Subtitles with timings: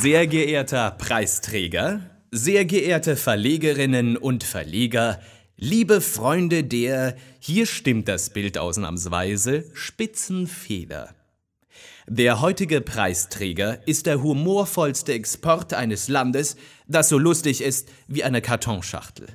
[0.00, 5.20] Sehr geehrter Preisträger, sehr geehrte Verlegerinnen und Verleger,
[5.56, 11.14] liebe Freunde der, hier stimmt das Bild ausnahmsweise, Spitzenfeder.
[12.08, 16.56] Der heutige Preisträger ist der humorvollste Export eines Landes,
[16.88, 19.28] das so lustig ist wie eine Kartonschachtel.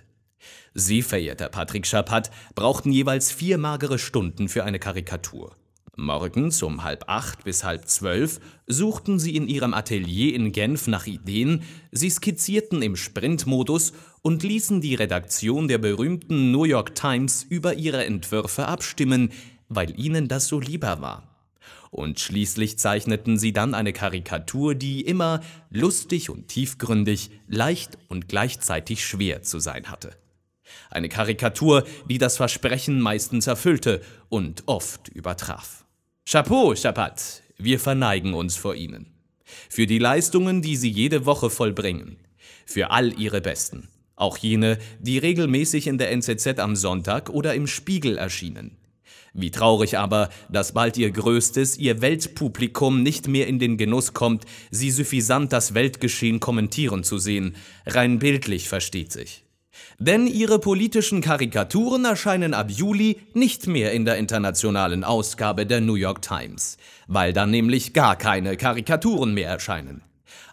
[0.74, 5.56] Sie, verehrter Patrick Schapat, brauchten jeweils vier magere Stunden für eine Karikatur.
[6.00, 11.08] Morgens um halb acht bis halb zwölf suchten sie in ihrem Atelier in Genf nach
[11.08, 17.74] Ideen, sie skizzierten im Sprintmodus und ließen die Redaktion der berühmten New York Times über
[17.74, 19.32] ihre Entwürfe abstimmen,
[19.68, 21.30] weil ihnen das so lieber war.
[21.92, 29.06] Und schließlich zeichneten sie dann eine Karikatur, die immer lustig und tiefgründig, leicht und gleichzeitig
[29.06, 30.16] schwer zu sein hatte.
[30.90, 35.86] Eine Karikatur, die das Versprechen meistens erfüllte und oft übertraf.
[36.26, 39.08] Chapeau, Chapat, wir verneigen uns vor Ihnen.
[39.68, 42.18] Für die Leistungen, die Sie jede Woche vollbringen.
[42.66, 43.90] Für all Ihre Besten.
[44.16, 48.78] Auch jene, die regelmäßig in der NZZ am Sonntag oder im Spiegel erschienen.
[49.34, 54.46] Wie traurig aber, dass bald Ihr Größtes, Ihr Weltpublikum nicht mehr in den Genuss kommt,
[54.72, 57.56] Sie suffisant das Weltgeschehen kommentieren zu sehen.
[57.86, 59.44] Rein bildlich versteht sich.
[59.98, 65.96] Denn ihre politischen Karikaturen erscheinen ab Juli nicht mehr in der internationalen Ausgabe der New
[65.96, 66.78] York Times,
[67.08, 70.02] weil dann nämlich gar keine Karikaturen mehr erscheinen.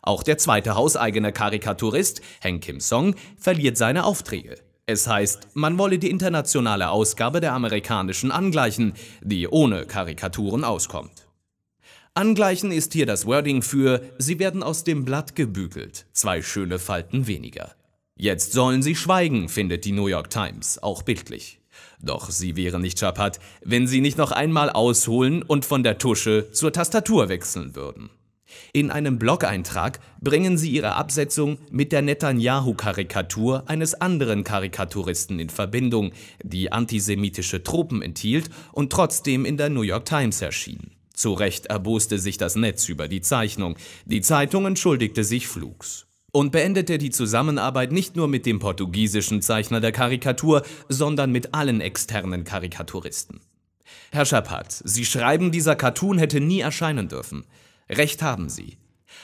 [0.03, 4.57] Auch der zweite hauseigene Karikaturist, Hank Kim Song, verliert seine Aufträge.
[4.87, 11.27] Es heißt, man wolle die internationale Ausgabe der amerikanischen angleichen, die ohne Karikaturen auskommt.
[12.15, 17.27] Angleichen ist hier das Wording für, sie werden aus dem Blatt gebügelt, zwei schöne Falten
[17.27, 17.76] weniger.
[18.19, 21.61] Jetzt sollen sie schweigen, findet die New York Times, auch bildlich.
[22.01, 26.51] Doch sie wäre nicht Chapat, wenn sie nicht noch einmal ausholen und von der Tusche
[26.51, 28.09] zur Tastatur wechseln würden.
[28.73, 36.13] In einem Blog-Eintrag bringen sie ihre Absetzung mit der Netanyahu-Karikatur eines anderen Karikaturisten in Verbindung,
[36.43, 40.93] die antisemitische Tropen enthielt und trotzdem in der New York Times erschien.
[41.13, 43.77] Zu Recht erboste sich das Netz über die Zeichnung.
[44.07, 49.81] Die Zeitung entschuldigte sich flugs und beendete die Zusammenarbeit nicht nur mit dem portugiesischen Zeichner
[49.81, 53.41] der Karikatur, sondern mit allen externen Karikaturisten.
[54.13, 57.47] Herr Schapat, Sie schreiben, dieser Cartoon hätte nie erscheinen dürfen.
[57.89, 58.77] Recht haben Sie.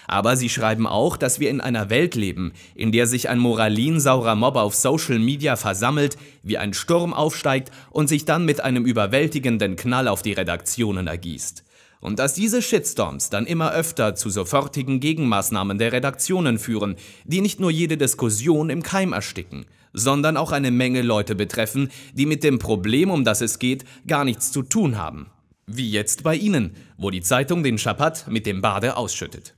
[0.07, 4.35] Aber Sie schreiben auch, dass wir in einer Welt leben, in der sich ein moralinsaurer
[4.35, 9.77] Mob auf Social Media versammelt, wie ein Sturm aufsteigt und sich dann mit einem überwältigenden
[9.77, 11.63] Knall auf die Redaktionen ergießt.
[12.03, 17.61] Und dass diese Shitstorms dann immer öfter zu sofortigen Gegenmaßnahmen der Redaktionen führen, die nicht
[17.61, 22.59] nur jede Diskussion im Keim ersticken, sondern auch eine Menge Leute betreffen, die mit dem
[22.59, 25.31] Problem, um das es geht, gar nichts zu tun haben.
[25.67, 29.55] Wie jetzt bei Ihnen, wo die Zeitung den Schapat mit dem Bade ausschüttet.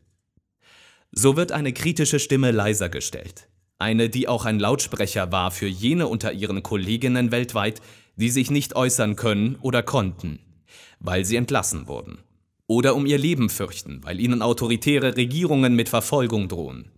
[1.12, 3.48] So wird eine kritische Stimme leiser gestellt.
[3.78, 7.80] Eine, die auch ein Lautsprecher war für jene unter ihren Kolleginnen weltweit,
[8.16, 10.40] die sich nicht äußern können oder konnten,
[11.00, 12.18] weil sie entlassen wurden
[12.66, 16.90] oder um ihr Leben fürchten, weil ihnen autoritäre Regierungen mit Verfolgung drohen.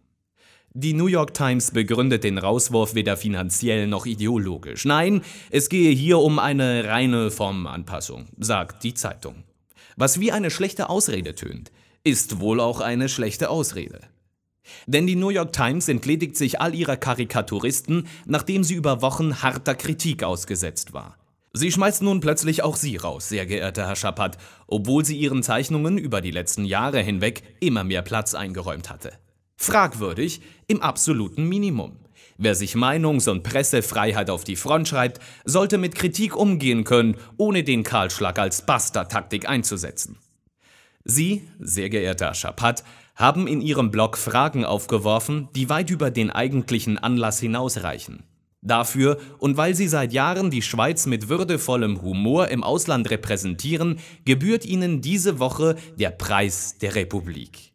[0.78, 4.84] Die New York Times begründet den Rauswurf weder finanziell noch ideologisch.
[4.84, 9.44] Nein, es gehe hier um eine reine Formanpassung, sagt die Zeitung.
[9.96, 11.72] Was wie eine schlechte Ausrede tönt,
[12.04, 14.00] ist wohl auch eine schlechte Ausrede.
[14.86, 19.74] Denn die New York Times entledigt sich all ihrer Karikaturisten, nachdem sie über Wochen harter
[19.74, 21.16] Kritik ausgesetzt war.
[21.56, 24.36] Sie schmeißt nun plötzlich auch Sie raus, sehr geehrter Herr Schapat,
[24.66, 29.12] obwohl sie Ihren Zeichnungen über die letzten Jahre hinweg immer mehr Platz eingeräumt hatte.
[29.56, 31.96] Fragwürdig im absoluten Minimum.
[32.36, 37.64] Wer sich Meinungs- und Pressefreiheit auf die Front schreibt, sollte mit Kritik umgehen können, ohne
[37.64, 40.18] den Kahlschlag als Buster-Taktik einzusetzen.
[41.04, 42.84] Sie, sehr geehrter Schapat,
[43.14, 48.24] haben in Ihrem Blog Fragen aufgeworfen, die weit über den eigentlichen Anlass hinausreichen.
[48.66, 54.64] Dafür und weil sie seit Jahren die Schweiz mit würdevollem Humor im Ausland repräsentieren, gebührt
[54.64, 57.72] ihnen diese Woche der Preis der Republik.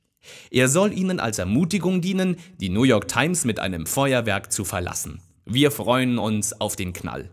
[0.51, 5.21] Er soll ihnen als Ermutigung dienen, die New York Times mit einem Feuerwerk zu verlassen.
[5.45, 7.29] Wir freuen uns auf den Knall.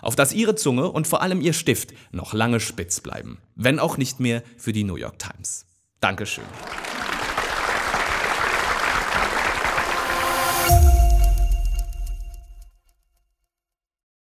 [0.00, 3.38] Auf dass ihre Zunge und vor allem ihr Stift noch lange spitz bleiben.
[3.56, 5.66] Wenn auch nicht mehr für die New York Times.
[6.00, 6.44] Dankeschön.